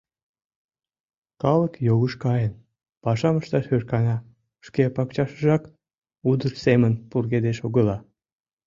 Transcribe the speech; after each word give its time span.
Калык 1.41 1.73
йогыш 1.87 2.13
каен, 2.23 2.53
пашам 3.03 3.35
ышташ 3.41 3.65
ӧркана, 3.75 4.17
шке 4.65 4.83
пакчашыжак 4.95 5.63
удыр 6.29 6.53
семын 6.65 6.93
пургедеш 7.09 7.57
огыла. 7.67 7.97